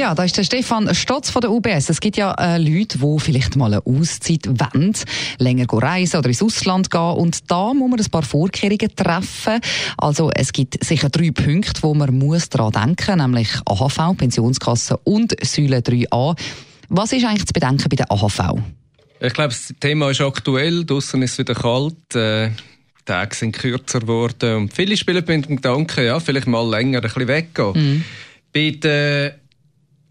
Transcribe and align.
Ja, 0.00 0.14
da 0.14 0.24
ist 0.24 0.34
der 0.34 0.44
Stefan 0.44 0.94
Stotz 0.94 1.28
von 1.28 1.42
der 1.42 1.50
UBS. 1.50 1.90
Es 1.90 2.00
gibt 2.00 2.16
ja 2.16 2.32
äh, 2.38 2.56
Leute, 2.56 2.96
die 2.96 3.18
vielleicht 3.18 3.56
mal 3.56 3.66
eine 3.66 3.84
Auszeit 3.84 4.46
wollen, 4.46 4.94
länger 5.36 5.66
reisen 5.70 6.16
oder 6.16 6.28
ins 6.30 6.42
Ausland 6.42 6.90
gehen. 6.90 7.02
Und 7.02 7.50
da 7.50 7.74
muss 7.74 7.90
man 7.90 8.00
ein 8.00 8.10
paar 8.10 8.22
Vorkehrungen 8.22 8.96
treffen. 8.96 9.60
Also 9.98 10.30
es 10.34 10.54
gibt 10.54 10.82
sicher 10.82 11.10
drei 11.10 11.32
Punkte, 11.32 11.82
wo 11.82 11.92
man 11.92 12.16
muss 12.18 12.48
daran 12.48 12.72
denken 12.72 13.18
nämlich 13.18 13.50
AHV, 13.66 14.16
Pensionskasse 14.16 14.96
und 15.04 15.36
Säule 15.44 15.80
3a. 15.80 16.34
Was 16.88 17.12
ist 17.12 17.26
eigentlich 17.26 17.44
zu 17.44 17.52
bedenken 17.52 17.90
bei 17.90 17.96
der 17.96 18.10
AHV? 18.10 18.54
Ich 19.20 19.34
glaube, 19.34 19.50
das 19.50 19.74
Thema 19.80 20.12
ist 20.12 20.22
aktuell. 20.22 20.86
Draussen 20.86 21.20
ist 21.20 21.32
es 21.32 21.38
wieder 21.40 21.54
kalt. 21.54 22.14
Äh 22.14 22.52
die 23.00 23.04
Tage 23.04 23.34
sind 23.34 23.52
kürzer 23.52 24.00
geworden 24.00 24.56
und 24.56 24.72
viele 24.72 24.96
spielen 24.96 25.24
mit 25.26 25.46
dem 25.46 25.56
Gedanken, 25.56 26.04
ja, 26.06 26.20
vielleicht 26.20 26.46
mal 26.46 26.66
länger 26.68 27.00
ein 27.00 27.02
bisschen 27.02 27.28
weggehen. 27.28 27.72
Mhm. 27.74 28.04
Bei 28.52 28.70
der 28.70 29.39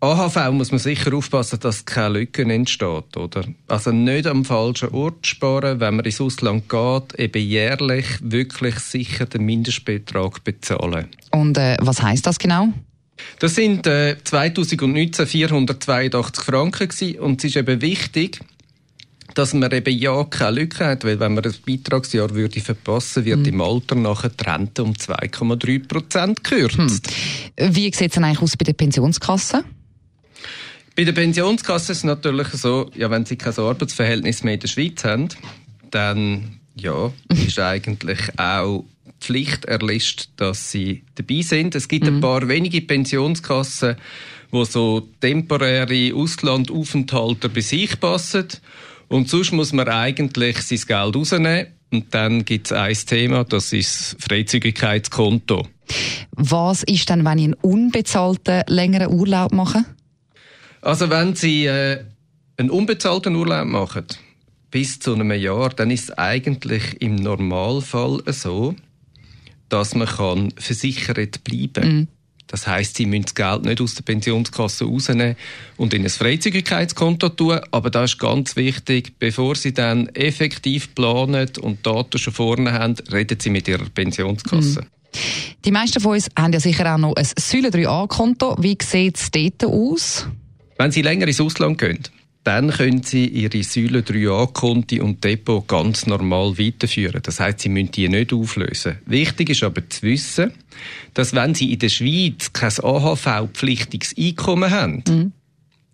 AHV 0.01 0.51
muss 0.51 0.71
man 0.71 0.79
sicher 0.79 1.13
aufpassen, 1.13 1.59
dass 1.59 1.83
keine 1.83 2.19
Lücken 2.19 2.49
entsteht, 2.49 3.17
oder? 3.17 3.43
Also 3.67 3.91
nicht 3.91 4.27
am 4.27 4.45
falschen 4.45 4.89
Ort 4.89 5.27
sparen, 5.27 5.81
wenn 5.81 5.97
man 5.97 6.05
ins 6.05 6.21
Ausland 6.21 6.69
geht, 6.69 7.19
eben 7.19 7.45
jährlich 7.45 8.05
wirklich 8.21 8.79
sicher 8.79 9.25
den 9.25 9.43
Mindestbetrag 9.43 10.43
bezahlen. 10.45 11.07
Und 11.31 11.57
äh, 11.57 11.75
was 11.81 12.01
heißt 12.01 12.25
das 12.25 12.39
genau? 12.39 12.69
Das 13.39 13.55
sind 13.55 13.85
äh, 13.87 14.15
2019 14.23 15.27
482 15.27 16.45
Franken 16.45 16.87
gewesen, 16.87 17.19
und 17.19 17.39
es 17.39 17.49
ist 17.51 17.57
eben 17.57 17.81
wichtig, 17.81 18.39
dass 19.35 19.53
man 19.53 19.69
eben 19.71 19.93
ja 19.93 20.23
keine 20.23 20.61
Lücke 20.61 20.85
hat, 20.85 21.03
weil 21.03 21.19
wenn 21.19 21.33
man 21.33 21.43
das 21.43 21.57
Beitragsjahr 21.57 22.33
würde 22.33 22.61
verpassen, 22.61 23.25
wird 23.25 23.45
hm. 23.45 23.53
im 23.53 23.61
Alter 23.61 23.95
nachher 23.95 24.29
die 24.29 24.43
Rente 24.43 24.81
um 24.81 24.93
2,3 24.93 25.87
Prozent 25.87 26.43
gekürzt. 26.43 27.11
Hm. 27.57 27.75
Wie 27.75 27.83
sieht 27.93 28.01
es 28.01 28.13
denn 28.13 28.23
eigentlich 28.23 28.41
aus 28.41 28.55
bei 28.55 28.63
der 28.63 28.73
Pensionskasse? 28.73 29.65
Bei 30.99 31.05
der 31.05 31.13
Pensionskasse 31.13 31.93
ist 31.93 31.99
es 31.99 32.03
natürlich 32.03 32.49
so, 32.49 32.91
ja, 32.93 33.09
wenn 33.09 33.25
sie 33.25 33.37
kein 33.37 33.57
Arbeitsverhältnis 33.57 34.43
mehr 34.43 34.55
in 34.55 34.59
der 34.59 34.67
Schweiz 34.67 35.05
haben, 35.05 35.29
dann 35.91 36.59
ja, 36.75 37.13
ist 37.29 37.57
eigentlich 37.57 38.19
auch 38.35 38.83
Pflicht 39.21 39.63
erlischt, 39.63 40.27
dass 40.35 40.71
sie 40.71 41.03
dabei 41.15 41.41
sind. 41.41 41.73
Es 41.73 41.87
gibt 41.87 42.05
mhm. 42.05 42.17
ein 42.17 42.19
paar 42.19 42.49
wenige 42.49 42.81
Pensionskassen, 42.81 43.95
wo 44.51 44.65
so 44.65 45.07
temporäre 45.21 46.13
Auslandaufenthalte 46.13 47.47
bei 47.47 47.61
sich 47.61 47.97
passen. 47.97 48.47
Und 49.07 49.29
sonst 49.29 49.53
muss 49.53 49.71
man 49.71 49.87
eigentlich 49.87 50.57
sein 50.57 50.81
Geld 50.85 51.15
rausnehmen. 51.15 51.67
Und 51.93 52.13
dann 52.13 52.43
gibt 52.43 52.67
es 52.67 52.73
ein 52.73 52.93
Thema, 52.93 53.45
das 53.45 53.71
ist 53.71 54.15
das 54.17 54.25
Freizügigkeitskonto. 54.27 55.65
Was 56.31 56.83
ist 56.83 57.09
denn, 57.09 57.23
wenn 57.23 57.37
ich 57.37 57.45
einen 57.45 57.53
unbezahlten 57.53 58.63
längeren 58.67 59.13
Urlaub 59.13 59.53
mache? 59.53 59.85
Also 60.81 61.09
wenn 61.09 61.35
Sie 61.35 61.65
äh, 61.65 62.03
einen 62.57 62.69
unbezahlten 62.69 63.35
Urlaub 63.35 63.67
machen, 63.67 64.05
bis 64.71 64.99
zu 64.99 65.13
einem 65.13 65.31
Jahr, 65.31 65.69
dann 65.69 65.91
ist 65.91 66.05
es 66.05 66.17
eigentlich 66.17 67.01
im 67.01 67.15
Normalfall 67.15 68.21
so, 68.27 68.75
dass 69.69 69.95
man 69.95 70.07
kann 70.07 70.51
versichert 70.57 71.43
bleiben 71.43 71.73
kann. 71.73 71.95
Mhm. 71.95 72.07
Das 72.47 72.65
heißt, 72.65 72.97
Sie 72.97 73.05
müssen 73.05 73.25
das 73.25 73.35
Geld 73.35 73.63
nicht 73.63 73.79
aus 73.79 73.93
der 73.93 74.01
Pensionskasse 74.01 74.85
rausnehmen 74.85 75.35
und 75.77 75.93
in 75.93 76.03
ein 76.03 76.09
Freizügigkeitskonto 76.09 77.29
tun. 77.29 77.59
Aber 77.69 77.91
das 77.91 78.13
ist 78.13 78.19
ganz 78.19 78.55
wichtig. 78.55 79.13
Bevor 79.19 79.55
Sie 79.55 79.71
dann 79.71 80.07
effektiv 80.09 80.95
planen 80.95 81.47
und 81.61 81.85
Daten 81.85 82.17
schon 82.17 82.33
vorne 82.33 82.73
haben, 82.73 82.95
reden 83.11 83.39
Sie 83.39 83.51
mit 83.51 83.67
Ihrer 83.67 83.85
Pensionskasse. 83.93 84.81
Mhm. 84.81 84.85
Die 85.63 85.71
meisten 85.71 85.99
von 85.99 86.13
uns 86.13 86.27
haben 86.37 86.53
ja 86.53 86.59
sicher 86.59 86.93
auch 86.93 86.97
noch 86.97 87.15
ein 87.15 87.27
Säule 87.37 87.69
3a-Konto. 87.69 88.55
Wie 88.59 88.77
sieht 88.81 89.17
es 89.17 89.29
dort 89.29 89.65
aus? 89.65 90.27
Wenn 90.79 90.91
Sie 90.91 91.01
länger 91.01 91.27
ins 91.27 91.41
Ausland 91.41 91.77
gehen, 91.77 91.99
dann 92.45 92.69
können 92.69 93.03
Sie 93.03 93.25
Ihre 93.27 93.63
Säule 93.63 93.99
3a-Konti 93.99 95.01
und 95.01 95.21
Depot 95.21 95.67
ganz 95.67 96.05
normal 96.05 96.57
weiterführen. 96.57 97.19
Das 97.21 97.41
heißt, 97.41 97.59
Sie 97.59 97.67
müssen 97.67 97.91
die 97.91 98.07
nicht 98.07 98.31
auflösen. 98.31 98.97
Wichtig 99.05 99.49
ist 99.49 99.61
aber 99.61 99.89
zu 99.89 100.03
wissen, 100.03 100.53
dass 101.13 101.35
wenn 101.35 101.53
Sie 101.53 101.73
in 101.73 101.79
der 101.79 101.89
Schweiz 101.89 102.53
kein 102.53 102.71
AHV-pflichtiges 102.71 104.15
Einkommen 104.17 104.71
haben, 104.71 105.03
mhm. 105.05 105.31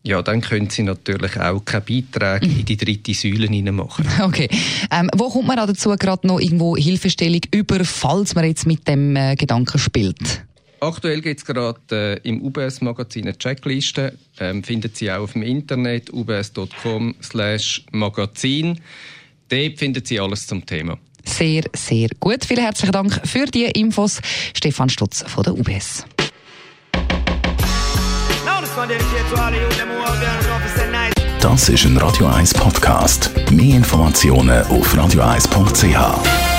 Ja, 0.03 0.21
dann 0.21 0.41
können 0.41 0.69
Sie 0.69 0.83
natürlich 0.83 1.35
auch 1.39 1.65
keine 1.65 1.81
Beiträge 1.81 2.45
in 2.45 2.65
die 2.65 2.77
dritte 2.77 3.15
Säule 3.15 3.49
machen. 3.71 4.05
Okay. 4.21 4.47
Ähm, 4.91 5.09
wo 5.15 5.29
kommt 5.29 5.47
man 5.47 5.57
dazu 5.57 5.89
gerade 5.97 6.27
noch 6.27 6.39
irgendwo 6.39 6.77
Hilfestellung 6.77 7.41
über, 7.51 7.83
falls 7.83 8.35
man 8.35 8.45
jetzt 8.45 8.67
mit 8.67 8.87
dem 8.87 9.15
äh, 9.15 9.35
Gedanken 9.35 9.79
spielt? 9.79 10.45
Aktuell 10.79 11.21
gibt 11.21 11.39
es 11.39 11.45
gerade 11.45 11.79
äh, 11.91 12.17
im 12.27 12.41
UBS-Magazin 12.41 13.23
eine 13.23 13.37
Checkliste. 13.37 14.17
Ähm, 14.39 14.63
findet 14.63 14.95
Sie 14.97 15.11
auch 15.11 15.23
auf 15.23 15.33
dem 15.33 15.43
Internet 15.43 16.13
ubs.com/magazin. 16.13 18.79
Dort 19.49 19.79
finden 19.79 20.03
Sie 20.03 20.19
alles 20.19 20.47
zum 20.47 20.65
Thema. 20.65 20.97
Sehr, 21.23 21.63
sehr 21.75 22.09
gut. 22.19 22.43
Vielen 22.45 22.63
herzlichen 22.63 22.91
Dank 22.91 23.21
für 23.27 23.45
die 23.45 23.65
Infos. 23.65 24.19
Stefan 24.55 24.89
Stutz 24.89 25.23
von 25.27 25.43
der 25.43 25.53
UBS. 25.53 26.03
Das 31.41 31.69
ist 31.69 31.85
ein 31.85 31.97
Radio 31.97 32.27
1 32.27 32.53
Podcast. 32.53 33.31
Mehr 33.51 33.77
Informationen 33.77 34.63
auf 34.67 34.95
radio1.ch. 34.95 36.54